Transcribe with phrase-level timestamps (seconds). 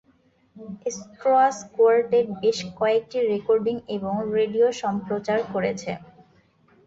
[0.95, 5.91] Strauss quartet বেশ কয়েকটি recording এবং রেডিও সম্প্রচার করেছে।